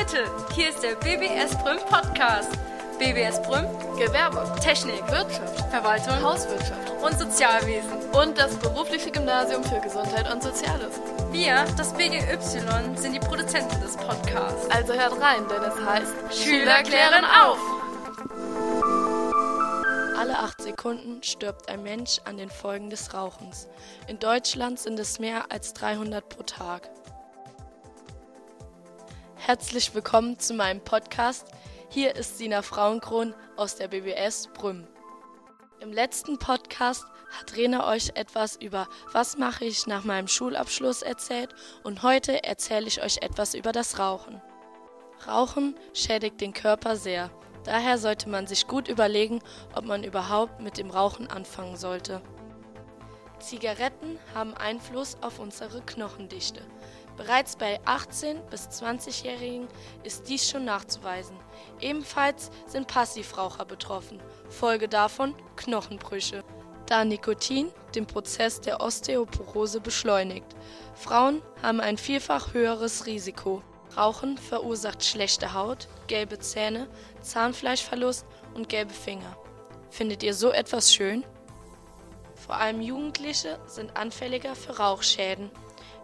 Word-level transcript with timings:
Leute, 0.00 0.24
hier 0.54 0.70
ist 0.70 0.82
der 0.82 0.94
BBS 0.94 1.54
Brüm 1.62 1.76
Podcast. 1.90 2.50
BBS 2.98 3.42
Brüm, 3.42 3.66
Gewerbe, 3.98 4.50
Technik, 4.58 5.06
Wirtschaft, 5.10 5.60
Verwaltung 5.68 6.22
Hauswirtschaft 6.22 6.90
und 7.02 7.18
Sozialwesen. 7.18 7.90
und 8.12 8.38
das 8.38 8.56
berufliche 8.56 9.10
Gymnasium 9.10 9.62
für 9.62 9.78
Gesundheit 9.80 10.32
und 10.32 10.42
Soziales. 10.42 10.98
Wir, 11.32 11.66
das 11.76 11.92
BGY, 11.92 12.38
sind 12.96 13.12
die 13.12 13.20
Produzenten 13.20 13.78
des 13.82 13.94
Podcasts. 13.98 14.70
Also 14.70 14.94
hört 14.94 15.20
rein, 15.20 15.46
denn 15.50 15.62
es 15.64 15.84
heißt 15.84 16.44
Schüler 16.44 16.82
klären 16.82 17.26
auf! 17.26 17.58
Alle 20.18 20.38
acht 20.38 20.62
Sekunden 20.62 21.22
stirbt 21.22 21.68
ein 21.68 21.82
Mensch 21.82 22.20
an 22.24 22.38
den 22.38 22.48
Folgen 22.48 22.88
des 22.88 23.12
Rauchens. 23.12 23.68
In 24.06 24.18
Deutschland 24.18 24.78
sind 24.78 24.98
es 24.98 25.18
mehr 25.18 25.52
als 25.52 25.74
300 25.74 26.26
pro 26.26 26.42
Tag. 26.42 26.88
Herzlich 29.50 29.92
willkommen 29.96 30.38
zu 30.38 30.54
meinem 30.54 30.80
Podcast. 30.80 31.44
Hier 31.88 32.14
ist 32.14 32.38
Sina 32.38 32.62
Frauenkron 32.62 33.34
aus 33.56 33.74
der 33.74 33.88
BBS 33.88 34.46
Brüm. 34.54 34.86
Im 35.80 35.92
letzten 35.92 36.38
Podcast 36.38 37.04
hat 37.36 37.56
Rena 37.56 37.88
euch 37.88 38.12
etwas 38.14 38.54
über 38.54 38.86
Was 39.10 39.38
mache 39.38 39.64
ich 39.64 39.88
nach 39.88 40.04
meinem 40.04 40.28
Schulabschluss 40.28 41.02
erzählt 41.02 41.52
und 41.82 42.04
heute 42.04 42.44
erzähle 42.44 42.86
ich 42.86 43.02
euch 43.02 43.22
etwas 43.22 43.54
über 43.54 43.72
das 43.72 43.98
Rauchen. 43.98 44.40
Rauchen 45.26 45.74
schädigt 45.94 46.40
den 46.40 46.52
Körper 46.52 46.94
sehr. 46.94 47.32
Daher 47.64 47.98
sollte 47.98 48.28
man 48.28 48.46
sich 48.46 48.68
gut 48.68 48.86
überlegen, 48.86 49.40
ob 49.74 49.84
man 49.84 50.04
überhaupt 50.04 50.60
mit 50.60 50.78
dem 50.78 50.90
Rauchen 50.90 51.26
anfangen 51.26 51.76
sollte. 51.76 52.22
Zigaretten 53.40 54.18
haben 54.32 54.54
Einfluss 54.54 55.16
auf 55.22 55.40
unsere 55.40 55.80
Knochendichte. 55.82 56.60
Bereits 57.20 57.54
bei 57.54 57.78
18- 57.82 58.40
bis 58.48 58.66
20-Jährigen 58.68 59.68
ist 60.04 60.26
dies 60.30 60.48
schon 60.48 60.64
nachzuweisen. 60.64 61.36
Ebenfalls 61.78 62.50
sind 62.66 62.86
Passivraucher 62.86 63.66
betroffen. 63.66 64.22
Folge 64.48 64.88
davon 64.88 65.34
Knochenbrüche, 65.56 66.42
da 66.86 67.04
Nikotin 67.04 67.68
den 67.94 68.06
Prozess 68.06 68.62
der 68.62 68.80
Osteoporose 68.80 69.82
beschleunigt. 69.82 70.46
Frauen 70.94 71.42
haben 71.62 71.80
ein 71.80 71.98
vielfach 71.98 72.54
höheres 72.54 73.04
Risiko. 73.04 73.62
Rauchen 73.98 74.38
verursacht 74.38 75.04
schlechte 75.04 75.52
Haut, 75.52 75.88
gelbe 76.06 76.38
Zähne, 76.38 76.88
Zahnfleischverlust 77.20 78.24
und 78.54 78.70
gelbe 78.70 78.94
Finger. 78.94 79.36
Findet 79.90 80.22
ihr 80.22 80.32
so 80.32 80.52
etwas 80.52 80.94
schön? 80.94 81.26
Vor 82.34 82.54
allem 82.54 82.80
Jugendliche 82.80 83.58
sind 83.66 83.94
anfälliger 83.94 84.54
für 84.54 84.78
Rauchschäden. 84.78 85.50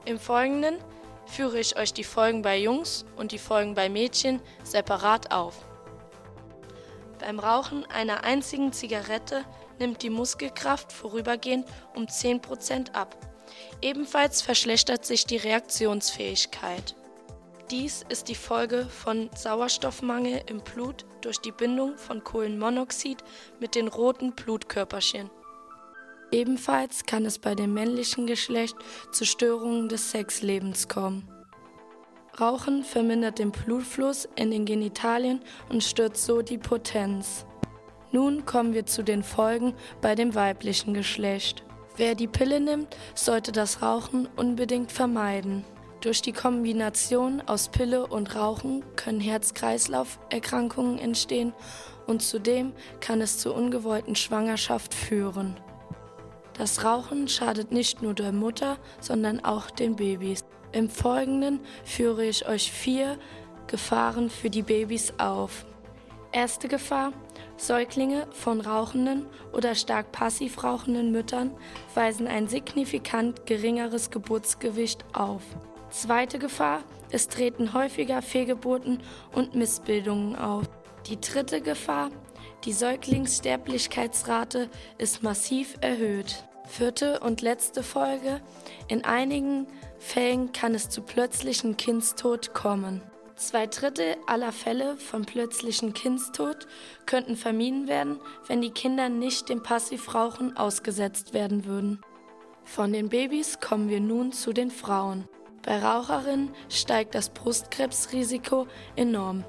Im 0.05 0.19
Folgenden 0.19 0.77
führe 1.27 1.59
ich 1.59 1.77
euch 1.77 1.93
die 1.93 2.05
Folgen 2.05 2.43
bei 2.43 2.59
Jungs 2.59 3.05
und 3.17 3.33
die 3.33 3.39
Folgen 3.39 3.75
bei 3.75 3.89
Mädchen 3.89 4.41
separat 4.65 5.33
auf. 5.33 5.65
Beim 7.19 7.39
Rauchen 7.39 7.85
einer 7.87 8.25
einzigen 8.25 8.73
Zigarette 8.73 9.45
nimmt 9.79 10.03
die 10.03 10.11
Muskelkraft 10.11 10.93
vorübergehend 10.93 11.67
um 11.95 12.05
10% 12.05 12.93
ab. 12.93 13.17
Ebenfalls 13.83 14.43
verschlechtert 14.43 15.05
sich 15.05 15.27
die 15.27 15.37
Reaktionsfähigkeit. 15.37 16.95
Dies 17.71 18.05
ist 18.09 18.29
die 18.29 18.35
Folge 18.37 18.87
von 18.87 19.29
Sauerstoffmangel 19.35 20.43
im 20.47 20.61
Blut 20.61 21.05
durch 21.21 21.39
die 21.39 21.53
Bindung 21.53 21.99
von 21.99 22.23
Kohlenmonoxid 22.23 23.25
mit 23.59 23.75
den 23.75 23.89
roten 23.89 24.33
Blutkörperchen. 24.33 25.31
Ebenfalls 26.33 27.05
kann 27.05 27.25
es 27.25 27.39
bei 27.39 27.55
dem 27.55 27.73
männlichen 27.75 28.27
Geschlecht 28.27 28.77
zu 29.13 29.25
Störungen 29.25 29.89
des 29.89 30.11
Sexlebens 30.11 30.89
kommen. 30.89 31.29
Rauchen 32.39 32.85
vermindert 32.85 33.39
den 33.39 33.53
Blutfluss 33.53 34.29
in 34.37 34.51
den 34.51 34.67
Genitalien 34.67 35.41
und 35.71 35.83
stört 35.83 36.17
so 36.17 36.43
die 36.43 36.59
Potenz. 36.59 37.47
Nun 38.13 38.45
kommen 38.45 38.75
wir 38.75 38.87
zu 38.87 39.03
den 39.03 39.23
Folgen 39.23 39.75
bei 40.01 40.15
dem 40.15 40.35
weiblichen 40.35 40.92
Geschlecht. 40.92 41.65
Wer 41.97 42.15
die 42.15 42.29
Pille 42.29 42.61
nimmt, 42.61 42.95
sollte 43.15 43.53
das 43.53 43.81
Rauchen 43.81 44.29
unbedingt 44.36 44.92
vermeiden. 44.92 45.65
Durch 46.03 46.20
die 46.20 46.33
Kombination 46.33 47.41
aus 47.41 47.69
Pille 47.69 48.07
und 48.07 48.36
Rauchen 48.36 48.85
können 48.97 49.20
Herz-Kreislauf-Erkrankungen 49.20 50.98
entstehen 50.98 51.55
und 52.07 52.23
zudem 52.23 52.73
kann 53.01 53.23
es 53.23 53.39
zu 53.39 53.55
ungewollten 53.55 54.15
Schwangerschaft 54.15 54.95
führen. 54.95 55.57
Das 56.58 56.84
Rauchen 56.84 57.28
schadet 57.28 57.70
nicht 57.70 58.00
nur 58.00 58.14
der 58.14 58.33
Mutter, 58.33 58.78
sondern 59.00 59.44
auch 59.44 59.70
den 59.70 59.96
Babys. 59.96 60.44
Im 60.72 60.89
Folgenden 60.89 61.61
führe 61.84 62.24
ich 62.24 62.48
euch 62.48 62.72
vier 62.72 63.18
Gefahren 63.67 64.30
für 64.30 64.48
die 64.48 64.62
Babys 64.62 65.12
auf. 65.18 65.67
Erste 66.33 66.68
Gefahr. 66.68 67.12
Säuglinge 67.58 68.27
von 68.33 68.61
rauchenden 68.61 69.27
oder 69.52 69.74
stark 69.74 70.12
passiv 70.12 70.62
rauchenden 70.62 71.11
Müttern 71.11 71.50
weisen 71.94 72.27
ein 72.27 72.48
signifikant 72.48 73.46
geringeres 73.46 74.11
Geburtsgewicht 74.11 75.05
auf. 75.14 75.42
Zweite 75.90 76.38
Gefahr. 76.38 76.83
Es 77.11 77.28
treten 77.28 77.73
häufiger 77.73 78.20
Fehlgeburten 78.20 79.00
und 79.33 79.55
Missbildungen 79.55 80.36
auf. 80.36 80.68
Die 81.08 81.20
dritte 81.20 81.61
Gefahr. 81.61 82.11
Die 82.64 82.72
Säuglingssterblichkeitsrate 82.72 84.68
ist 84.98 85.22
massiv 85.22 85.77
erhöht. 85.80 86.44
Vierte 86.67 87.20
und 87.20 87.42
letzte 87.42 87.84
Folge. 87.84 88.40
In 88.89 89.05
einigen 89.05 89.68
Fällen 89.98 90.50
kann 90.50 90.74
es 90.74 90.89
zu 90.89 91.02
plötzlichen 91.02 91.77
Kindstod 91.77 92.55
kommen. 92.55 93.02
Zwei 93.36 93.68
Drittel 93.68 94.17
aller 94.27 94.50
Fälle 94.50 94.96
von 94.96 95.24
plötzlichen 95.24 95.92
Kindstod 95.92 96.67
könnten 97.05 97.36
vermieden 97.36 97.86
werden, 97.86 98.18
wenn 98.48 98.61
die 98.61 98.70
Kinder 98.70 99.08
nicht 99.08 99.48
dem 99.48 99.62
Passivrauchen 99.62 100.56
ausgesetzt 100.56 101.34
werden 101.34 101.67
würden. 101.67 102.00
Von 102.64 102.92
den 102.92 103.11
Babys 103.11 103.61
kommen 103.61 103.88
wir 103.88 104.00
nun 104.00 104.33
zu 104.33 104.52
den 104.52 104.73
Frauen. 104.73 105.28
Bei 105.62 105.78
Raucherinnen 105.78 106.50
steigt 106.68 107.14
das 107.14 107.28
Brustkrebsrisiko 107.28 108.67
enorm. 108.96 109.44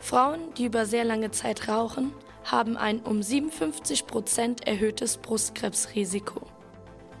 Frauen, 0.00 0.52
die 0.56 0.64
über 0.64 0.86
sehr 0.86 1.04
lange 1.04 1.30
Zeit 1.30 1.68
rauchen, 1.68 2.12
haben 2.44 2.76
ein 2.76 3.00
um 3.00 3.22
57 3.22 4.06
Prozent 4.06 4.66
erhöhtes 4.66 5.18
Brustkrebsrisiko. 5.18 6.40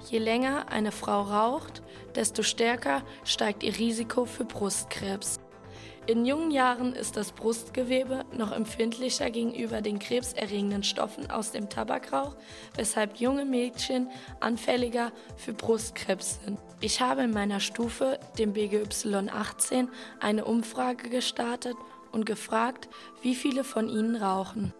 Je 0.08 0.18
länger 0.18 0.72
eine 0.72 0.90
Frau 0.90 1.22
raucht, 1.22 1.82
desto 2.14 2.42
stärker 2.42 3.02
steigt 3.22 3.62
ihr 3.62 3.76
Risiko 3.78 4.24
für 4.24 4.46
Brustkrebs. 4.46 5.38
In 6.06 6.24
jungen 6.24 6.50
Jahren 6.50 6.94
ist 6.94 7.18
das 7.18 7.32
Brustgewebe 7.32 8.24
noch 8.32 8.50
empfindlicher 8.50 9.30
gegenüber 9.30 9.82
den 9.82 9.98
krebserregenden 9.98 10.82
Stoffen 10.82 11.30
aus 11.30 11.52
dem 11.52 11.68
Tabakrauch, 11.68 12.34
weshalb 12.74 13.18
junge 13.18 13.44
Mädchen 13.44 14.08
anfälliger 14.40 15.12
für 15.36 15.52
Brustkrebs 15.52 16.40
sind. 16.42 16.58
Ich 16.80 17.02
habe 17.02 17.24
in 17.24 17.32
meiner 17.32 17.60
Stufe, 17.60 18.18
dem 18.38 18.54
BGY 18.54 19.28
18, 19.28 19.90
eine 20.18 20.46
Umfrage 20.46 21.10
gestartet 21.10 21.76
und 22.12 22.26
gefragt, 22.26 22.88
wie 23.22 23.34
viele 23.34 23.64
von 23.64 23.88
ihnen 23.88 24.16
rauchen. 24.16 24.72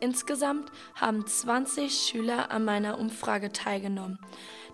Insgesamt 0.00 0.70
haben 0.94 1.26
20 1.26 1.92
Schüler 1.92 2.50
an 2.50 2.64
meiner 2.64 2.98
Umfrage 2.98 3.52
teilgenommen. 3.52 4.18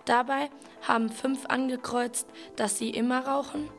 Dabei 0.05 0.49
haben 0.87 1.09
fünf 1.09 1.45
angekreuzt, 1.47 2.27
dass 2.55 2.77
sie 2.77 2.89
immer 2.89 3.27
rauchen, 3.27 3.69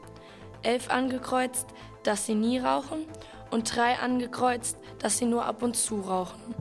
elf 0.63 0.91
angekreuzt, 0.91 1.69
dass 2.03 2.27
sie 2.27 2.35
nie 2.35 2.59
rauchen 2.59 3.07
und 3.51 3.75
drei 3.75 3.99
angekreuzt, 3.99 4.77
dass 4.99 5.17
sie 5.17 5.25
nur 5.25 5.47
ab 5.47 5.63
und 5.63 5.75
zu 5.75 6.01
rauchen. 6.01 6.55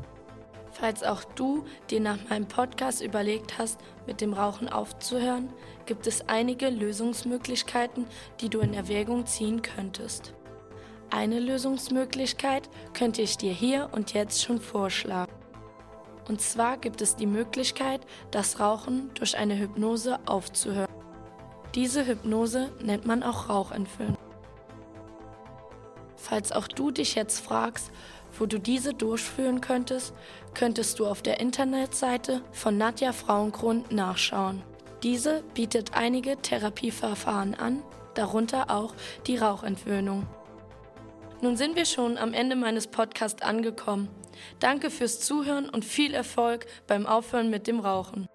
Falls 0.71 1.03
auch 1.03 1.23
du 1.23 1.65
dir 1.89 1.99
nach 1.99 2.29
meinem 2.29 2.47
Podcast 2.47 3.01
überlegt 3.01 3.57
hast, 3.57 3.79
mit 4.05 4.21
dem 4.21 4.33
Rauchen 4.33 4.69
aufzuhören, 4.69 5.51
gibt 5.87 6.05
es 6.05 6.29
einige 6.29 6.69
Lösungsmöglichkeiten, 6.69 8.05
die 8.41 8.49
du 8.49 8.59
in 8.59 8.75
Erwägung 8.75 9.25
ziehen 9.25 9.63
könntest. 9.63 10.33
Eine 11.09 11.39
Lösungsmöglichkeit 11.39 12.69
könnte 12.93 13.21
ich 13.21 13.37
dir 13.37 13.53
hier 13.53 13.89
und 13.93 14.13
jetzt 14.13 14.43
schon 14.43 14.59
vorschlagen. 14.59 15.31
Und 16.27 16.41
zwar 16.41 16.77
gibt 16.77 17.01
es 17.01 17.15
die 17.15 17.25
Möglichkeit, 17.25 18.01
das 18.31 18.59
Rauchen 18.59 19.11
durch 19.13 19.37
eine 19.37 19.57
Hypnose 19.57 20.19
aufzuhören. 20.25 20.91
Diese 21.75 22.05
Hypnose 22.05 22.69
nennt 22.81 23.05
man 23.05 23.23
auch 23.23 23.49
Rauchentwöhnung. 23.49 24.17
Falls 26.15 26.51
auch 26.51 26.67
du 26.67 26.91
dich 26.91 27.15
jetzt 27.15 27.39
fragst, 27.39 27.91
wo 28.37 28.45
du 28.45 28.59
diese 28.59 28.93
durchführen 28.93 29.61
könntest, 29.61 30.13
könntest 30.53 30.99
du 30.99 31.07
auf 31.07 31.21
der 31.21 31.39
Internetseite 31.39 32.41
von 32.51 32.77
Nadja 32.77 33.13
Frauenkron 33.13 33.85
nachschauen. 33.89 34.61
Diese 35.03 35.43
bietet 35.53 35.93
einige 35.93 36.35
Therapieverfahren 36.37 37.55
an, 37.55 37.81
darunter 38.15 38.69
auch 38.69 38.93
die 39.27 39.37
Rauchentwöhnung. 39.37 40.27
Nun 41.41 41.55
sind 41.55 41.75
wir 41.75 41.85
schon 41.85 42.17
am 42.17 42.33
Ende 42.33 42.55
meines 42.55 42.87
Podcasts 42.87 43.43
angekommen. 43.43 44.09
Danke 44.59 44.89
fürs 44.89 45.19
Zuhören 45.19 45.69
und 45.69 45.85
viel 45.85 46.13
Erfolg 46.13 46.65
beim 46.87 47.05
Aufhören 47.05 47.49
mit 47.49 47.67
dem 47.67 47.79
Rauchen. 47.79 48.27